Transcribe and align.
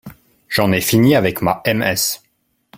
J'en 0.49 0.71
ai 0.71 0.81
fini 0.81 1.15
avec 1.15 1.43
ma 1.43 1.61
M.S. 1.63 2.23